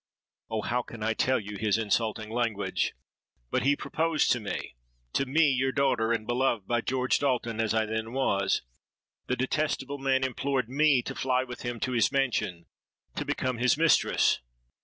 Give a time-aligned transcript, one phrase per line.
[0.49, 0.61] Oh!
[0.63, 6.11] how can I tell you his insulting language?—but he proposed to me—to me, your daughter,
[6.11, 11.43] and beloved by George Dalton as I then was,—the detestable man implored me to fly
[11.43, 14.39] with him to his mansion—to become his mistress!'